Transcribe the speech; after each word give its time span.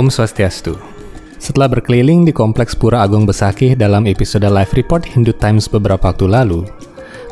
Om 0.00 0.08
Swastiastu. 0.08 0.80
Setelah 1.36 1.68
berkeliling 1.68 2.24
di 2.24 2.32
Kompleks 2.32 2.72
Pura 2.72 3.04
Agung 3.04 3.28
Besakih 3.28 3.76
dalam 3.76 4.08
episode 4.08 4.48
live 4.48 4.72
report 4.72 5.04
Hindu 5.04 5.36
Times 5.36 5.68
beberapa 5.68 6.08
waktu 6.08 6.24
lalu, 6.24 6.64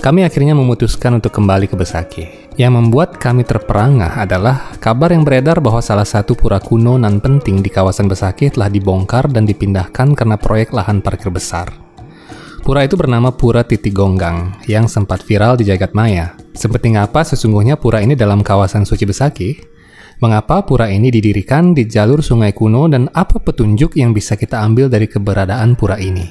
kami 0.04 0.20
akhirnya 0.20 0.52
memutuskan 0.52 1.16
untuk 1.16 1.32
kembali 1.32 1.64
ke 1.64 1.80
Besakih. 1.80 2.28
Yang 2.60 2.72
membuat 2.76 3.16
kami 3.16 3.48
terperangah 3.48 4.20
adalah 4.20 4.76
kabar 4.84 5.16
yang 5.16 5.24
beredar 5.24 5.64
bahwa 5.64 5.80
salah 5.80 6.04
satu 6.04 6.36
pura 6.36 6.60
kuno 6.60 7.00
nan 7.00 7.24
penting 7.24 7.64
di 7.64 7.72
kawasan 7.72 8.04
Besakih 8.04 8.52
telah 8.52 8.68
dibongkar 8.68 9.32
dan 9.32 9.48
dipindahkan 9.48 10.12
karena 10.12 10.36
proyek 10.36 10.76
lahan 10.76 11.00
parkir 11.00 11.32
besar. 11.32 11.72
Pura 12.60 12.84
itu 12.84 13.00
bernama 13.00 13.32
Pura 13.32 13.64
Titi 13.64 13.88
Gonggang 13.88 14.60
yang 14.68 14.92
sempat 14.92 15.24
viral 15.24 15.56
di 15.56 15.72
jagat 15.72 15.96
maya. 15.96 16.36
Seperti 16.52 16.92
apa 17.00 17.24
sesungguhnya 17.24 17.80
pura 17.80 18.04
ini 18.04 18.12
dalam 18.12 18.44
kawasan 18.44 18.84
suci 18.84 19.08
Besakih? 19.08 19.77
Mengapa 20.18 20.66
pura 20.66 20.90
ini 20.90 21.14
didirikan 21.14 21.78
di 21.78 21.86
jalur 21.86 22.26
sungai 22.26 22.50
kuno 22.50 22.90
dan 22.90 23.06
apa 23.14 23.38
petunjuk 23.38 23.94
yang 23.94 24.10
bisa 24.10 24.34
kita 24.34 24.58
ambil 24.66 24.90
dari 24.90 25.06
keberadaan 25.06 25.78
pura 25.78 25.94
ini? 25.94 26.26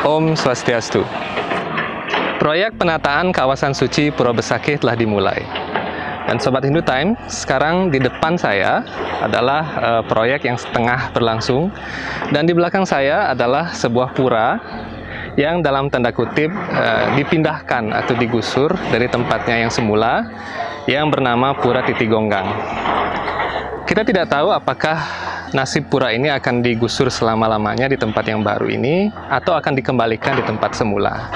Om 0.00 0.32
Swastiastu. 0.32 1.31
Proyek 2.42 2.74
penataan 2.74 3.30
kawasan 3.30 3.70
suci 3.70 4.10
Pura 4.10 4.34
Besakih 4.34 4.74
telah 4.74 4.98
dimulai. 4.98 5.46
Dan 6.26 6.42
Sobat 6.42 6.66
Hindu 6.66 6.82
Time, 6.82 7.14
sekarang 7.30 7.86
di 7.86 8.02
depan 8.02 8.34
saya 8.34 8.82
adalah 9.22 9.62
uh, 9.78 10.02
proyek 10.02 10.50
yang 10.50 10.58
setengah 10.58 11.14
berlangsung. 11.14 11.70
Dan 12.34 12.50
di 12.50 12.50
belakang 12.50 12.82
saya 12.82 13.30
adalah 13.30 13.70
sebuah 13.70 14.18
pura 14.18 14.58
yang 15.38 15.62
dalam 15.62 15.86
tanda 15.86 16.10
kutip 16.10 16.50
uh, 16.50 17.14
dipindahkan 17.14 17.94
atau 17.94 18.18
digusur 18.18 18.74
dari 18.90 19.06
tempatnya 19.06 19.62
yang 19.62 19.70
semula 19.70 20.26
yang 20.90 21.14
bernama 21.14 21.54
Pura 21.54 21.86
Titi 21.86 22.10
Gonggang. 22.10 22.50
Kita 23.86 24.02
tidak 24.02 24.34
tahu 24.34 24.50
apakah 24.50 24.98
nasib 25.54 25.86
pura 25.86 26.10
ini 26.10 26.26
akan 26.26 26.58
digusur 26.58 27.06
selama-lamanya 27.06 27.86
di 27.86 27.94
tempat 27.94 28.26
yang 28.26 28.42
baru 28.42 28.66
ini 28.66 29.14
atau 29.30 29.54
akan 29.54 29.78
dikembalikan 29.78 30.34
di 30.34 30.42
tempat 30.42 30.74
semula. 30.74 31.30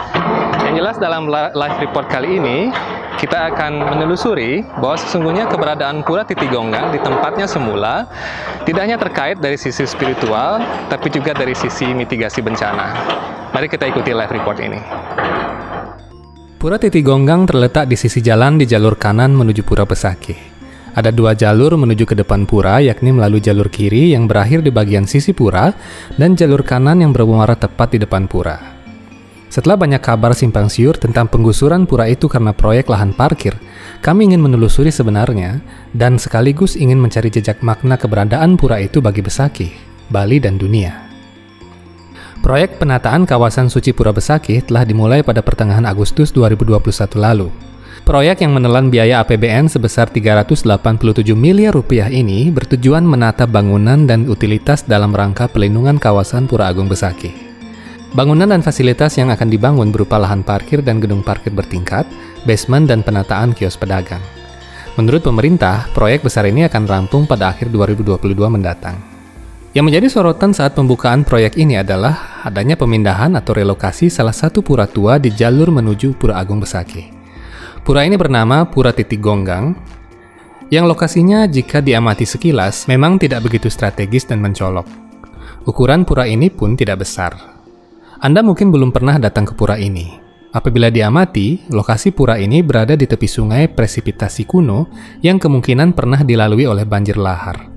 Yang 0.67 0.83
jelas 0.83 0.97
dalam 0.99 1.31
live 1.31 1.79
report 1.79 2.11
kali 2.11 2.43
ini, 2.43 2.75
kita 3.23 3.55
akan 3.55 3.87
menelusuri 3.87 4.67
bahwa 4.83 4.99
sesungguhnya 4.99 5.47
keberadaan 5.47 6.03
Pura 6.03 6.27
Titi 6.27 6.51
Gonggang 6.51 6.91
di 6.91 6.99
tempatnya 6.99 7.47
semula 7.47 8.11
tidak 8.67 8.83
hanya 8.83 8.99
terkait 8.99 9.39
dari 9.39 9.55
sisi 9.55 9.87
spiritual, 9.87 10.59
tapi 10.91 11.07
juga 11.15 11.39
dari 11.39 11.55
sisi 11.55 11.95
mitigasi 11.95 12.43
bencana. 12.43 12.99
Mari 13.55 13.71
kita 13.71 13.87
ikuti 13.87 14.11
live 14.11 14.33
report 14.35 14.59
ini. 14.59 14.81
Pura 16.59 16.83
Titi 16.83 16.99
Gonggang 16.99 17.47
terletak 17.47 17.87
di 17.87 17.95
sisi 17.95 18.19
jalan 18.19 18.59
di 18.59 18.67
jalur 18.67 18.99
kanan 18.99 19.39
menuju 19.39 19.63
Pura 19.63 19.87
Pesakih. 19.87 20.59
Ada 20.99 21.15
dua 21.15 21.39
jalur 21.39 21.79
menuju 21.79 22.11
ke 22.11 22.19
depan 22.19 22.43
pura, 22.43 22.83
yakni 22.83 23.15
melalui 23.15 23.39
jalur 23.39 23.71
kiri 23.71 24.17
yang 24.19 24.27
berakhir 24.27 24.67
di 24.67 24.73
bagian 24.73 25.07
sisi 25.07 25.31
pura 25.31 25.71
dan 26.19 26.35
jalur 26.35 26.65
kanan 26.65 27.05
yang 27.05 27.13
bermuara 27.13 27.55
tepat 27.55 27.95
di 27.95 27.99
depan 28.01 28.25
pura. 28.25 28.76
Setelah 29.57 29.81
banyak 29.81 30.05
kabar 30.05 30.37
simpang 30.37 30.69
siur 30.69 31.01
tentang 31.01 31.33
penggusuran 31.33 31.89
pura 31.89 32.05
itu 32.13 32.29
karena 32.29 32.53
proyek 32.53 32.93
lahan 32.93 33.17
parkir, 33.17 33.57
kami 34.05 34.29
ingin 34.29 34.45
menelusuri 34.45 34.93
sebenarnya 34.93 35.65
dan 35.97 36.21
sekaligus 36.21 36.77
ingin 36.77 37.01
mencari 37.01 37.33
jejak 37.33 37.65
makna 37.65 37.97
keberadaan 37.97 38.61
pura 38.61 38.85
itu 38.85 39.01
bagi 39.01 39.25
Besakih, 39.25 39.73
Bali, 40.13 40.45
dan 40.45 40.61
dunia. 40.61 41.09
Proyek 42.45 42.77
penataan 42.77 43.25
kawasan 43.25 43.73
suci 43.73 43.97
Pura 43.97 44.13
Besakih 44.13 44.61
telah 44.61 44.85
dimulai 44.85 45.25
pada 45.25 45.41
pertengahan 45.41 45.89
Agustus 45.89 46.37
2021 46.37 47.17
lalu. 47.17 47.49
Proyek 48.05 48.45
yang 48.45 48.53
menelan 48.53 48.93
biaya 48.93 49.25
APBN 49.25 49.73
sebesar 49.73 50.13
387 50.13 50.69
miliar 51.33 51.73
rupiah 51.73 52.13
ini 52.13 52.53
bertujuan 52.53 53.09
menata 53.09 53.49
bangunan 53.49 54.05
dan 54.05 54.29
utilitas 54.29 54.85
dalam 54.85 55.17
rangka 55.17 55.49
pelindungan 55.49 55.97
kawasan 55.97 56.45
Pura 56.45 56.69
Agung 56.69 56.93
Besakih. 56.93 57.46
Bangunan 58.17 58.49
dan 58.49 58.65
fasilitas 58.65 59.21
yang 59.21 59.29
akan 59.29 59.53
dibangun 59.53 59.93
berupa 59.93 60.17
lahan 60.17 60.41
parkir 60.41 60.81
dan 60.81 61.05
gedung 61.05 61.21
parkir 61.21 61.53
bertingkat, 61.53 62.09
basement 62.49 62.89
dan 62.89 63.05
penataan 63.05 63.53
kios 63.53 63.77
pedagang. 63.77 64.25
Menurut 64.97 65.21
pemerintah, 65.21 65.85
proyek 65.93 66.25
besar 66.25 66.49
ini 66.49 66.65
akan 66.65 66.89
rampung 66.89 67.29
pada 67.29 67.53
akhir 67.53 67.69
2022 67.69 68.33
mendatang. 68.49 68.97
Yang 69.77 69.85
menjadi 69.85 70.07
sorotan 70.09 70.57
saat 70.57 70.73
pembukaan 70.73 71.29
proyek 71.29 71.61
ini 71.61 71.77
adalah 71.77 72.41
adanya 72.41 72.81
pemindahan 72.81 73.37
atau 73.37 73.53
relokasi 73.53 74.09
salah 74.09 74.33
satu 74.33 74.65
pura 74.65 74.89
tua 74.89 75.21
di 75.21 75.29
jalur 75.37 75.69
menuju 75.69 76.17
Pura 76.17 76.41
Agung 76.41 76.65
Besaki. 76.65 77.13
Pura 77.85 78.01
ini 78.09 78.17
bernama 78.17 78.65
Pura 78.65 78.97
Titik 78.97 79.21
Gonggang, 79.21 79.77
yang 80.73 80.89
lokasinya 80.89 81.45
jika 81.45 81.85
diamati 81.85 82.25
sekilas 82.25 82.89
memang 82.89 83.21
tidak 83.21 83.45
begitu 83.45 83.69
strategis 83.69 84.25
dan 84.25 84.41
mencolok. 84.41 84.89
Ukuran 85.69 86.09
pura 86.09 86.25
ini 86.25 86.49
pun 86.49 86.73
tidak 86.73 87.05
besar, 87.05 87.56
anda 88.21 88.41
mungkin 88.41 88.73
belum 88.73 88.91
pernah 88.97 89.21
datang 89.21 89.45
ke 89.45 89.53
pura 89.53 89.77
ini. 89.77 90.27
Apabila 90.57 90.89
diamati, 90.89 91.69
lokasi 91.69 92.17
pura 92.17 92.41
ini 92.41 92.65
berada 92.65 92.97
di 92.97 93.05
tepi 93.05 93.29
sungai 93.29 93.69
Presipitasi 93.69 94.49
kuno 94.49 94.89
yang 95.21 95.37
kemungkinan 95.37 95.93
pernah 95.93 96.25
dilalui 96.25 96.65
oleh 96.65 96.89
banjir 96.89 97.21
lahar. 97.21 97.69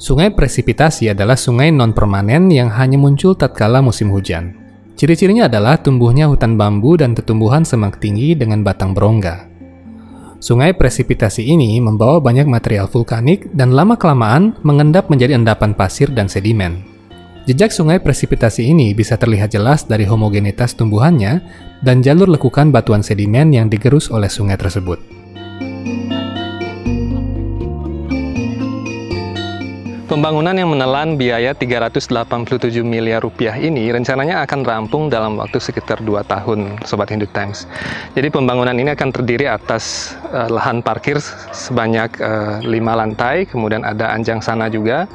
Sungai 0.00 0.32
Presipitasi 0.32 1.12
adalah 1.12 1.36
sungai 1.36 1.68
non-permanen 1.68 2.48
yang 2.48 2.72
hanya 2.72 2.96
muncul 2.96 3.36
tatkala 3.36 3.84
musim 3.84 4.08
hujan. 4.08 4.56
Ciri-cirinya 4.96 5.44
adalah 5.44 5.76
tumbuhnya 5.76 6.24
hutan 6.24 6.56
bambu 6.56 6.96
dan 6.96 7.12
tetumbuhan 7.12 7.68
semak 7.68 8.00
tinggi 8.00 8.32
dengan 8.32 8.64
batang 8.64 8.96
berongga. 8.96 9.44
Sungai 10.40 10.72
Presipitasi 10.72 11.44
ini 11.44 11.76
membawa 11.84 12.16
banyak 12.16 12.48
material 12.48 12.88
vulkanik 12.88 13.52
dan 13.52 13.76
lama-kelamaan 13.76 14.56
mengendap 14.64 15.12
menjadi 15.12 15.36
endapan 15.36 15.76
pasir 15.76 16.08
dan 16.08 16.32
sedimen. 16.32 16.89
Jejak 17.48 17.72
sungai 17.72 17.96
presipitasi 17.96 18.68
ini 18.68 18.92
bisa 18.92 19.16
terlihat 19.16 19.56
jelas 19.56 19.88
dari 19.88 20.04
homogenitas 20.04 20.76
tumbuhannya 20.76 21.40
dan 21.80 22.04
jalur 22.04 22.28
lekukan 22.28 22.68
batuan 22.68 23.00
sedimen 23.00 23.48
yang 23.48 23.72
digerus 23.72 24.12
oleh 24.12 24.28
sungai 24.28 24.60
tersebut. 24.60 25.00
Pembangunan 30.10 30.50
yang 30.50 30.74
menelan 30.74 31.14
biaya 31.14 31.54
387 31.54 32.82
miliar 32.82 33.22
rupiah 33.22 33.54
ini 33.54 33.94
rencananya 33.94 34.42
akan 34.42 34.66
rampung 34.66 35.06
dalam 35.06 35.38
waktu 35.38 35.62
sekitar 35.62 36.02
2 36.02 36.26
tahun, 36.26 36.82
Sobat 36.82 37.14
Hindu 37.14 37.30
Times. 37.30 37.70
Jadi 38.18 38.26
pembangunan 38.26 38.74
ini 38.74 38.90
akan 38.90 39.06
terdiri 39.14 39.46
atas 39.46 40.18
uh, 40.34 40.50
lahan 40.50 40.82
parkir 40.82 41.22
sebanyak 41.54 42.10
uh, 42.18 42.58
eh, 42.58 42.82
5 42.82 42.90
lantai, 42.90 43.46
kemudian 43.46 43.86
ada 43.86 44.10
anjang 44.10 44.42
sana 44.42 44.66
juga, 44.66 45.06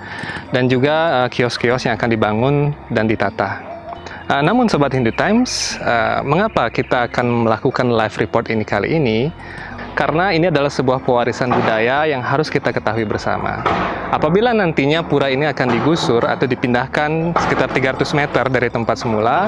dan 0.55 0.71
juga 0.71 1.27
kios 1.27 1.59
kios-kios 1.59 1.91
yang 1.91 1.99
akan 1.99 2.09
dibangun 2.15 2.55
dan 2.87 3.03
ditata. 3.11 3.59
Uh, 4.31 4.39
namun 4.47 4.71
Sobat 4.71 4.95
Hindu 4.95 5.11
Times, 5.11 5.75
uh, 5.83 6.23
mengapa 6.23 6.71
kita 6.71 7.11
akan 7.11 7.43
melakukan 7.43 7.91
live 7.91 8.15
report 8.15 8.47
ini 8.47 8.63
kali 8.63 8.95
ini? 8.95 9.27
Karena 9.95 10.35
ini 10.35 10.51
adalah 10.51 10.67
sebuah 10.67 10.99
pewarisan 11.07 11.47
budaya 11.55 12.03
yang 12.03 12.19
harus 12.19 12.51
kita 12.51 12.75
ketahui 12.75 13.07
bersama. 13.07 13.63
Apabila 14.11 14.51
nantinya 14.51 15.07
pura 15.07 15.31
ini 15.31 15.47
akan 15.47 15.71
digusur 15.71 16.27
atau 16.27 16.43
dipindahkan 16.43 17.31
sekitar 17.39 17.71
300 17.71 18.03
meter 18.11 18.43
dari 18.51 18.67
tempat 18.67 18.99
semula, 18.99 19.47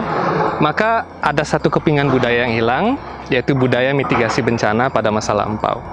maka 0.63 1.03
ada 1.19 1.44
satu 1.44 1.67
kepingan 1.67 2.07
budaya 2.07 2.47
yang 2.47 2.55
hilang, 2.55 2.85
yaitu 3.27 3.51
budaya 3.53 3.91
mitigasi 3.91 4.39
bencana 4.39 4.88
pada 4.88 5.11
masa 5.11 5.35
lampau. 5.35 5.83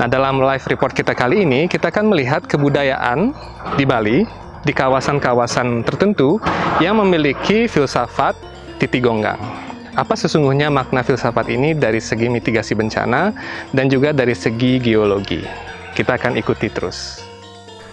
Nah, 0.00 0.08
dalam 0.08 0.40
live 0.40 0.64
report 0.72 0.96
kita 0.96 1.12
kali 1.12 1.44
ini, 1.44 1.68
kita 1.68 1.92
akan 1.92 2.16
melihat 2.16 2.48
kebudayaan 2.48 3.36
di 3.76 3.84
Bali, 3.84 4.24
di 4.64 4.72
kawasan-kawasan 4.72 5.84
tertentu 5.84 6.40
yang 6.80 6.96
memiliki 6.96 7.68
filsafat 7.68 8.34
titi 8.80 8.98
gonggang 9.04 9.71
apa 9.92 10.16
sesungguhnya 10.16 10.72
makna 10.72 11.04
filsafat 11.04 11.52
ini 11.52 11.76
dari 11.76 12.00
segi 12.00 12.32
mitigasi 12.32 12.72
bencana 12.72 13.32
dan 13.76 13.92
juga 13.92 14.16
dari 14.16 14.32
segi 14.32 14.80
geologi. 14.80 15.44
Kita 15.92 16.16
akan 16.16 16.40
ikuti 16.40 16.72
terus. 16.72 17.20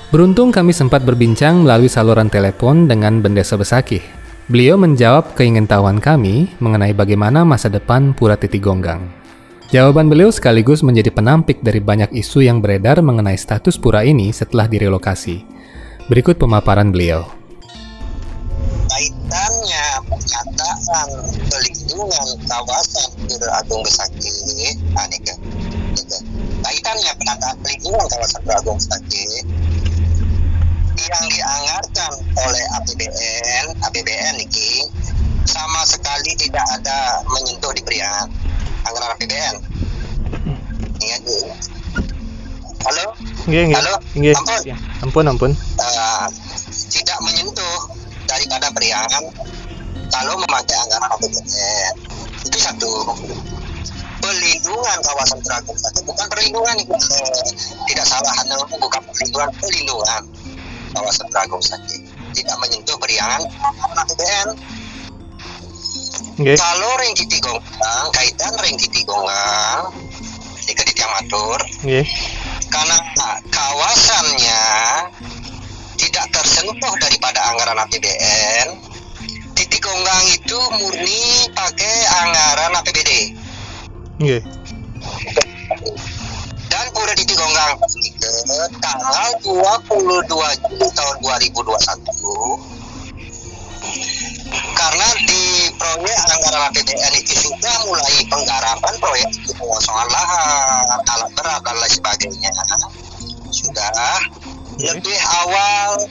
Beruntung 0.10 0.50
kami 0.50 0.74
sempat 0.74 1.04
berbincang 1.04 1.68
melalui 1.68 1.92
saluran 1.92 2.32
telepon 2.32 2.88
dengan 2.88 3.20
Bendesa 3.20 3.60
Besakih. 3.60 4.02
Beliau 4.50 4.80
menjawab 4.82 5.38
keingintahuan 5.38 6.02
kami 6.02 6.50
mengenai 6.58 6.96
bagaimana 6.98 7.46
masa 7.46 7.70
depan 7.70 8.18
Pura 8.18 8.34
Titik 8.34 8.66
Gonggang. 8.66 9.06
Jawaban 9.70 10.10
beliau 10.10 10.34
sekaligus 10.34 10.82
menjadi 10.82 11.14
penampik 11.14 11.62
dari 11.62 11.78
banyak 11.78 12.10
isu 12.18 12.42
yang 12.42 12.58
beredar 12.58 12.98
mengenai 13.06 13.38
status 13.38 13.78
pura 13.78 14.02
ini 14.02 14.34
setelah 14.34 14.66
direlokasi. 14.66 15.46
Berikut 16.10 16.42
pemaparan 16.42 16.90
beliau 16.90 17.30
kaitannya 19.00 19.86
penyataan 20.90 21.10
pelindungan 21.54 22.28
kawasan 22.50 23.10
Pura 23.30 23.50
Agung 23.62 23.82
Besaki 23.86 24.26
ini, 24.26 24.74
nah, 24.98 25.06
gitu. 25.06 25.34
kaitannya 26.66 27.12
penataan 27.14 27.56
pelindungan 27.62 28.06
kawasan 28.10 28.42
Bragung 28.42 28.82
Sake 28.82 29.46
yang 31.00 31.26
dianggarkan 31.30 32.12
oleh 32.42 32.64
APBN, 32.82 33.66
APBN 33.86 34.36
ini 34.42 34.70
sama 35.46 35.86
sekali 35.86 36.34
tidak 36.38 36.66
ada 36.82 37.22
menyentuh 37.38 37.72
di 37.78 37.82
Prian 37.86 38.26
anggaran 38.90 39.14
APBN. 39.18 39.56
Dulu. 41.00 41.50
Halo? 42.80 43.06
Nggih, 43.46 43.64
nggih. 43.70 43.78
Halo? 43.78 43.94
Nggih. 44.18 44.36
Ampun. 44.36 44.74
Ampun, 45.06 45.26
ampun. 45.30 45.52
Eh, 45.54 46.26
tidak 46.90 47.18
menyentuh 47.22 47.78
daripada 48.30 48.70
Prian 48.74 49.10
kalau 50.10 50.34
memakai 50.42 50.76
anggaran 50.76 51.10
APBN. 51.18 51.94
Itu 52.46 52.58
satu. 52.58 52.92
Pelindungan 54.20 55.00
kawasan 55.00 55.40
Sake 55.48 56.04
bukan 56.04 56.28
perlindungan 56.28 56.76
itu 56.76 56.92
eh, 56.92 57.50
tidak 57.88 58.04
salah 58.04 58.34
hanya 58.44 58.60
bukan 58.68 59.00
perlindungan 59.08 59.48
pelindungan 59.64 60.22
kawasan 60.92 61.28
Bragung 61.32 61.64
Sake 61.64 62.04
tidak 62.36 62.56
menyentuh 62.62 62.98
periangan 63.00 63.42
APBN. 63.96 64.50
Nggih. 66.40 66.56
Kalau 66.56 66.92
ring 67.04 67.16
gonggang, 67.44 68.08
kaitan 68.16 68.54
ring 68.64 68.80
titi 68.80 69.04
gonggang, 69.04 69.92
ini 70.64 70.72
ke 70.72 70.84
titiang 70.88 71.12
matur, 71.20 71.60
Nggih. 71.84 72.08
karena 72.72 72.98
kawasannya 73.52 74.64
tidak 76.00 76.26
tersentuh 76.32 76.94
daripada 76.96 77.44
anggaran 77.52 77.84
APBN, 77.84 78.68
gonggang 79.90 80.26
itu 80.38 80.60
murni 80.78 81.50
pakai 81.58 81.96
anggaran 82.22 82.78
APBD. 82.78 83.34
Nggih. 84.22 84.42
Dan 86.70 86.86
Pura 86.94 87.14
Titik 87.18 87.34
Gonggang 87.34 87.82
tanggal 88.78 89.30
22 89.42 90.30
Juli 90.30 90.88
tahun 90.94 91.16
2021 91.26 92.78
karena 94.78 95.08
di 95.26 95.70
proyek 95.78 96.20
anggaran 96.30 96.70
APBN 96.70 97.14
itu 97.18 97.34
sudah 97.50 97.76
mulai 97.90 98.16
penggarapan 98.30 98.94
proyek 99.02 99.30
itu 99.34 99.52
pengosongan 99.58 100.08
lahan, 100.14 101.00
alat 101.10 101.30
berat 101.34 101.62
dan 101.66 101.76
lain 101.78 101.94
sebagainya. 101.94 102.52
Sudah 103.50 104.22
lebih 104.78 105.18
awal 105.44 106.06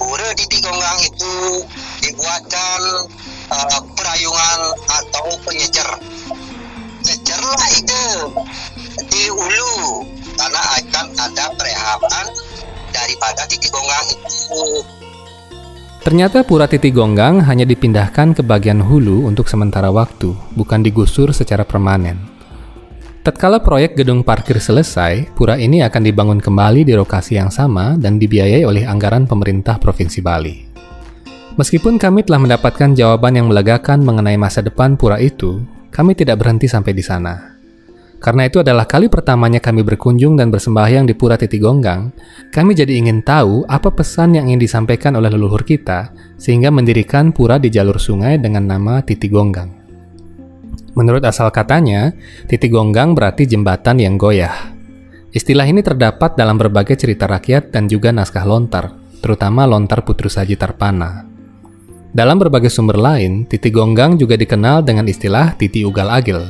Pura 0.00 0.32
Titik 0.32 0.64
Gonggang 0.64 0.98
itu 1.04 1.32
dibuatkan 2.10 2.80
eh, 3.54 3.80
perayungan 3.94 4.60
atau 4.90 5.26
penyecer 5.46 5.88
nyecerlah 7.00 7.68
itu 7.78 8.04
di 9.08 9.24
hulu 9.30 10.04
karena 10.36 10.62
akan 10.82 11.06
ada 11.16 11.44
perehaban 11.54 12.26
daripada 12.90 13.46
titik 13.46 13.70
gonggang 13.70 14.06
itu 14.10 14.82
Ternyata 16.00 16.48
Pura 16.48 16.64
Titi 16.64 16.88
Gonggang 16.88 17.44
hanya 17.44 17.68
dipindahkan 17.68 18.32
ke 18.32 18.40
bagian 18.40 18.80
hulu 18.80 19.28
untuk 19.28 19.44
sementara 19.52 19.92
waktu, 19.92 20.32
bukan 20.56 20.80
digusur 20.80 21.28
secara 21.36 21.60
permanen. 21.60 22.16
Tatkala 23.20 23.60
proyek 23.60 24.00
gedung 24.00 24.24
parkir 24.24 24.56
selesai, 24.56 25.28
pura 25.36 25.60
ini 25.60 25.84
akan 25.84 26.00
dibangun 26.00 26.40
kembali 26.40 26.88
di 26.88 26.96
lokasi 26.96 27.36
yang 27.36 27.52
sama 27.52 28.00
dan 28.00 28.16
dibiayai 28.16 28.64
oleh 28.64 28.88
anggaran 28.88 29.28
pemerintah 29.28 29.76
Provinsi 29.76 30.24
Bali. 30.24 30.69
Meskipun 31.60 32.00
kami 32.00 32.24
telah 32.24 32.40
mendapatkan 32.40 32.96
jawaban 32.96 33.36
yang 33.36 33.52
melegakan 33.52 34.00
mengenai 34.00 34.40
masa 34.40 34.64
depan 34.64 34.96
pura 34.96 35.20
itu, 35.20 35.60
kami 35.92 36.16
tidak 36.16 36.40
berhenti 36.40 36.64
sampai 36.64 36.96
di 36.96 37.04
sana. 37.04 37.60
Karena 38.16 38.48
itu 38.48 38.64
adalah 38.64 38.88
kali 38.88 39.12
pertamanya 39.12 39.60
kami 39.60 39.84
berkunjung 39.84 40.40
dan 40.40 40.48
bersembahyang 40.48 41.04
di 41.04 41.12
Pura 41.12 41.36
Titi 41.36 41.60
Gonggang, 41.60 42.16
kami 42.48 42.72
jadi 42.72 42.96
ingin 42.96 43.20
tahu 43.20 43.68
apa 43.68 43.92
pesan 43.92 44.40
yang 44.40 44.48
ingin 44.48 44.64
disampaikan 44.64 45.20
oleh 45.20 45.28
leluhur 45.28 45.60
kita 45.60 46.16
sehingga 46.40 46.72
mendirikan 46.72 47.28
pura 47.28 47.60
di 47.60 47.68
jalur 47.68 48.00
sungai 48.00 48.40
dengan 48.40 48.64
nama 48.64 49.04
Titi 49.04 49.28
Gonggang. 49.28 49.68
Menurut 50.96 51.24
asal 51.28 51.52
katanya, 51.52 52.12
Titi 52.48 52.72
Gonggang 52.72 53.12
berarti 53.12 53.44
jembatan 53.44 54.00
yang 54.00 54.16
goyah. 54.16 54.72
Istilah 55.28 55.68
ini 55.68 55.84
terdapat 55.84 56.40
dalam 56.40 56.56
berbagai 56.56 56.96
cerita 56.96 57.28
rakyat 57.28 57.68
dan 57.68 57.84
juga 57.84 58.16
naskah 58.16 58.48
lontar, 58.48 58.96
terutama 59.20 59.68
lontar 59.68 60.08
Putru 60.08 60.32
Saji 60.32 60.56
Tarpana. 60.56 61.29
Dalam 62.10 62.42
berbagai 62.42 62.74
sumber 62.74 62.98
lain, 62.98 63.46
Titi 63.46 63.70
Gonggang 63.70 64.18
juga 64.18 64.34
dikenal 64.34 64.82
dengan 64.82 65.06
istilah 65.06 65.54
Titi 65.54 65.86
Ugal 65.86 66.10
Agil. 66.10 66.42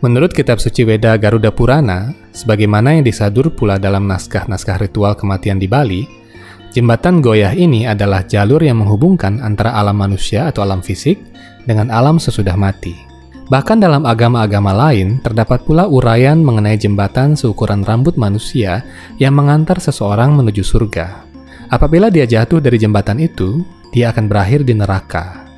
Menurut 0.00 0.32
kitab 0.32 0.64
suci 0.64 0.80
Weda 0.80 1.12
Garuda 1.20 1.52
Purana, 1.52 2.16
sebagaimana 2.32 2.96
yang 2.96 3.04
disadur 3.04 3.52
pula 3.52 3.76
dalam 3.76 4.08
naskah-naskah 4.08 4.80
ritual 4.80 5.12
kematian 5.12 5.60
di 5.60 5.68
Bali, 5.68 6.08
jembatan 6.72 7.20
goyah 7.20 7.52
ini 7.52 7.84
adalah 7.84 8.24
jalur 8.24 8.64
yang 8.64 8.80
menghubungkan 8.80 9.44
antara 9.44 9.76
alam 9.76 9.96
manusia 10.00 10.48
atau 10.48 10.64
alam 10.64 10.80
fisik 10.80 11.20
dengan 11.68 11.92
alam 11.92 12.16
sesudah 12.16 12.56
mati. 12.56 12.96
Bahkan 13.52 13.78
dalam 13.78 14.08
agama-agama 14.08 14.72
lain, 14.72 15.20
terdapat 15.20 15.68
pula 15.68 15.84
uraian 15.84 16.40
mengenai 16.40 16.80
jembatan 16.80 17.36
seukuran 17.36 17.84
rambut 17.84 18.16
manusia 18.16 18.88
yang 19.20 19.36
mengantar 19.36 19.84
seseorang 19.84 20.32
menuju 20.32 20.64
surga. 20.64 21.28
Apabila 21.66 22.10
dia 22.10 22.26
jatuh 22.26 22.62
dari 22.62 22.78
jembatan 22.78 23.18
itu, 23.18 23.62
dia 23.96 24.12
akan 24.12 24.28
berakhir 24.28 24.68
di 24.68 24.76
neraka. 24.76 25.48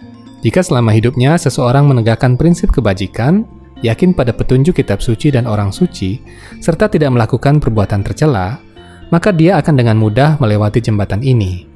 Jika 0.46 0.62
selama 0.62 0.94
hidupnya 0.94 1.34
seseorang 1.34 1.90
menegakkan 1.90 2.38
prinsip 2.38 2.70
kebajikan, 2.70 3.42
yakin 3.82 4.14
pada 4.14 4.30
petunjuk 4.30 4.78
kitab 4.78 5.02
suci 5.02 5.34
dan 5.34 5.50
orang 5.50 5.74
suci, 5.74 6.22
serta 6.62 6.86
tidak 6.86 7.10
melakukan 7.10 7.58
perbuatan 7.58 8.06
tercela, 8.06 8.62
maka 9.10 9.34
dia 9.34 9.58
akan 9.58 9.74
dengan 9.74 9.98
mudah 9.98 10.38
melewati 10.38 10.78
jembatan 10.78 11.26
ini. 11.26 11.66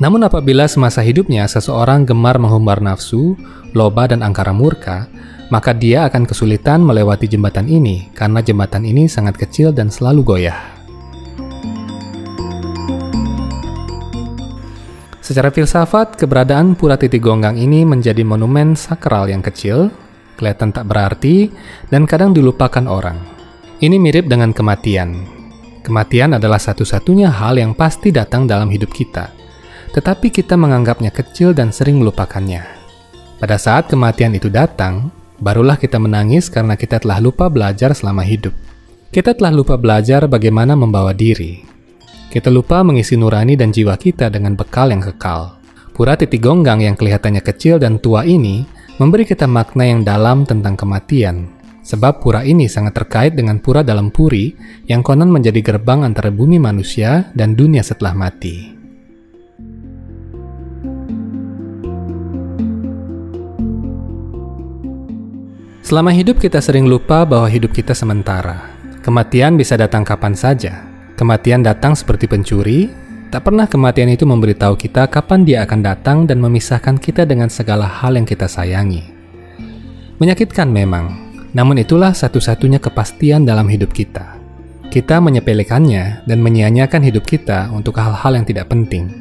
Namun 0.00 0.24
apabila 0.24 0.64
semasa 0.64 1.04
hidupnya 1.04 1.44
seseorang 1.44 2.08
gemar 2.08 2.40
menghumbar 2.40 2.80
nafsu, 2.80 3.36
loba 3.76 4.08
dan 4.08 4.24
angkara 4.24 4.56
murka, 4.56 5.04
maka 5.52 5.76
dia 5.76 6.08
akan 6.08 6.24
kesulitan 6.24 6.80
melewati 6.80 7.28
jembatan 7.28 7.68
ini 7.68 8.08
karena 8.16 8.40
jembatan 8.40 8.88
ini 8.88 9.04
sangat 9.04 9.36
kecil 9.36 9.76
dan 9.76 9.92
selalu 9.92 10.24
goyah. 10.24 10.79
Secara 15.30 15.54
filsafat, 15.54 16.18
keberadaan 16.18 16.74
Pura 16.74 16.98
Titik 16.98 17.22
Gonggang 17.22 17.54
ini 17.54 17.86
menjadi 17.86 18.26
monumen 18.26 18.74
sakral 18.74 19.30
yang 19.30 19.46
kecil, 19.46 19.86
kelihatan 20.34 20.74
tak 20.74 20.90
berarti, 20.90 21.54
dan 21.86 22.02
kadang 22.02 22.34
dilupakan 22.34 22.82
orang. 22.90 23.14
Ini 23.78 23.94
mirip 23.94 24.26
dengan 24.26 24.50
kematian. 24.50 25.22
Kematian 25.86 26.34
adalah 26.34 26.58
satu-satunya 26.58 27.30
hal 27.30 27.62
yang 27.62 27.78
pasti 27.78 28.10
datang 28.10 28.50
dalam 28.50 28.74
hidup 28.74 28.90
kita, 28.90 29.30
tetapi 29.94 30.34
kita 30.34 30.58
menganggapnya 30.58 31.14
kecil 31.14 31.54
dan 31.54 31.70
sering 31.70 32.02
melupakannya. 32.02 32.66
Pada 33.38 33.54
saat 33.54 33.86
kematian 33.86 34.34
itu 34.34 34.50
datang, 34.50 35.14
barulah 35.38 35.78
kita 35.78 36.02
menangis 36.02 36.50
karena 36.50 36.74
kita 36.74 36.98
telah 36.98 37.22
lupa 37.22 37.46
belajar 37.46 37.94
selama 37.94 38.26
hidup. 38.26 38.50
Kita 39.14 39.38
telah 39.38 39.54
lupa 39.54 39.78
belajar 39.78 40.26
bagaimana 40.26 40.74
membawa 40.74 41.14
diri. 41.14 41.62
Kita 42.30 42.46
lupa 42.46 42.86
mengisi 42.86 43.18
nurani 43.18 43.58
dan 43.58 43.74
jiwa 43.74 43.98
kita 43.98 44.30
dengan 44.30 44.54
bekal 44.54 44.94
yang 44.94 45.02
kekal. 45.02 45.58
Pura 45.90 46.14
titik 46.14 46.38
gonggang 46.38 46.78
yang 46.78 46.94
kelihatannya 46.94 47.42
kecil 47.42 47.82
dan 47.82 47.98
tua 47.98 48.22
ini 48.22 48.62
memberi 49.02 49.26
kita 49.26 49.50
makna 49.50 49.90
yang 49.90 50.06
dalam 50.06 50.46
tentang 50.46 50.78
kematian. 50.78 51.50
Sebab 51.82 52.22
pura 52.22 52.46
ini 52.46 52.70
sangat 52.70 53.02
terkait 53.02 53.34
dengan 53.34 53.58
pura 53.58 53.82
dalam 53.82 54.14
puri 54.14 54.54
yang 54.86 55.02
konon 55.02 55.26
menjadi 55.26 55.58
gerbang 55.58 56.06
antara 56.06 56.30
bumi 56.30 56.62
manusia 56.62 57.34
dan 57.34 57.58
dunia 57.58 57.82
setelah 57.82 58.14
mati. 58.14 58.78
Selama 65.82 66.14
hidup 66.14 66.38
kita 66.38 66.62
sering 66.62 66.86
lupa 66.86 67.26
bahwa 67.26 67.50
hidup 67.50 67.74
kita 67.74 67.90
sementara. 67.90 68.70
Kematian 69.02 69.58
bisa 69.58 69.74
datang 69.74 70.06
kapan 70.06 70.38
saja. 70.38 70.89
Kematian 71.20 71.60
datang 71.60 71.92
seperti 71.92 72.24
pencuri, 72.24 72.88
tak 73.28 73.44
pernah 73.44 73.68
kematian 73.68 74.08
itu 74.08 74.24
memberitahu 74.24 74.72
kita 74.72 75.04
kapan 75.04 75.44
dia 75.44 75.68
akan 75.68 75.80
datang 75.84 76.18
dan 76.24 76.40
memisahkan 76.40 76.96
kita 76.96 77.28
dengan 77.28 77.52
segala 77.52 77.84
hal 77.84 78.16
yang 78.16 78.24
kita 78.24 78.48
sayangi. 78.48 79.04
Menyakitkan 80.16 80.72
memang, 80.72 81.36
namun 81.52 81.76
itulah 81.76 82.16
satu-satunya 82.16 82.80
kepastian 82.80 83.44
dalam 83.44 83.68
hidup 83.68 83.92
kita. 83.92 84.40
Kita 84.88 85.20
menyepelekannya 85.20 86.24
dan 86.24 86.40
menyia-nyiakan 86.40 87.04
hidup 87.04 87.28
kita 87.28 87.68
untuk 87.68 88.00
hal-hal 88.00 88.40
yang 88.40 88.48
tidak 88.48 88.72
penting. 88.72 89.12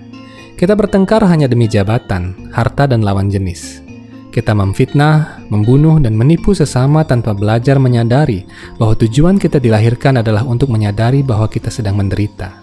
Kita 0.56 0.80
bertengkar 0.80 1.20
hanya 1.28 1.52
demi 1.52 1.68
jabatan, 1.68 2.48
harta, 2.56 2.88
dan 2.88 3.04
lawan 3.04 3.28
jenis. 3.28 3.89
Kita 4.30 4.54
memfitnah, 4.54 5.42
membunuh, 5.50 5.98
dan 5.98 6.14
menipu 6.14 6.54
sesama 6.54 7.02
tanpa 7.02 7.34
belajar 7.34 7.82
menyadari 7.82 8.46
bahwa 8.78 8.94
tujuan 8.94 9.42
kita 9.42 9.58
dilahirkan 9.58 10.22
adalah 10.22 10.46
untuk 10.46 10.70
menyadari 10.70 11.26
bahwa 11.26 11.50
kita 11.50 11.74
sedang 11.74 11.98
menderita. 11.98 12.62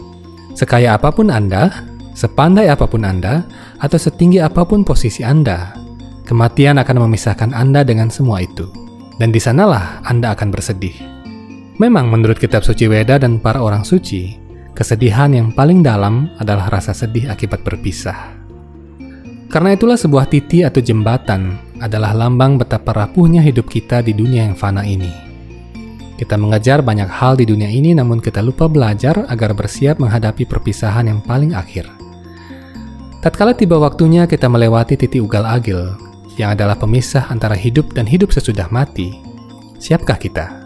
Sekaya 0.54 0.94
apa 0.94 1.10
pun 1.10 1.26
Anda, 1.26 1.82
sepandai 2.14 2.70
apa 2.70 2.86
pun 2.86 3.02
Anda, 3.02 3.42
atau 3.82 3.98
setinggi 3.98 4.38
apa 4.38 4.62
pun 4.62 4.86
posisi 4.86 5.26
Anda, 5.26 5.74
kematian 6.22 6.78
akan 6.78 7.02
memisahkan 7.02 7.50
Anda 7.50 7.82
dengan 7.82 8.14
semua 8.14 8.46
itu. 8.46 8.70
Dan 9.18 9.34
di 9.34 9.42
sanalah 9.42 10.06
Anda 10.06 10.38
akan 10.38 10.54
bersedih. 10.54 10.94
Memang 11.82 12.08
menurut 12.08 12.38
kitab 12.38 12.62
suci 12.62 12.86
Weda 12.86 13.18
dan 13.18 13.42
para 13.42 13.58
orang 13.58 13.82
suci, 13.82 14.38
kesedihan 14.76 15.34
yang 15.34 15.50
paling 15.50 15.82
dalam 15.82 16.30
adalah 16.38 16.70
rasa 16.70 16.94
sedih 16.94 17.26
akibat 17.32 17.66
berpisah. 17.66 18.35
Karena 19.46 19.78
itulah 19.78 19.94
sebuah 19.94 20.26
titi 20.26 20.66
atau 20.66 20.82
jembatan 20.82 21.54
adalah 21.78 22.10
lambang 22.10 22.58
betapa 22.58 22.90
rapuhnya 22.90 23.40
hidup 23.40 23.70
kita 23.70 24.02
di 24.02 24.10
dunia 24.10 24.50
yang 24.50 24.58
fana 24.58 24.82
ini. 24.82 25.08
Kita 26.16 26.34
mengejar 26.40 26.80
banyak 26.80 27.06
hal 27.06 27.36
di 27.36 27.44
dunia 27.44 27.68
ini 27.68 27.92
namun 27.92 28.18
kita 28.18 28.40
lupa 28.40 28.66
belajar 28.66 29.28
agar 29.28 29.52
bersiap 29.52 30.00
menghadapi 30.02 30.48
perpisahan 30.48 31.06
yang 31.06 31.20
paling 31.22 31.52
akhir. 31.52 31.86
Tatkala 33.20 33.54
tiba 33.54 33.78
waktunya 33.78 34.26
kita 34.26 34.48
melewati 34.50 34.96
titik 34.98 35.22
ugal 35.22 35.46
agil, 35.46 35.94
yang 36.40 36.56
adalah 36.56 36.76
pemisah 36.76 37.28
antara 37.28 37.54
hidup 37.54 37.92
dan 37.92 38.08
hidup 38.08 38.32
sesudah 38.32 38.68
mati, 38.72 39.18
siapkah 39.78 40.18
kita? 40.18 40.65